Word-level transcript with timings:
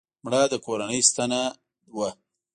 مړه 0.23 0.41
د 0.51 0.53
کورنۍ 0.65 0.99
ستنه 1.09 1.41
وه 1.97 2.09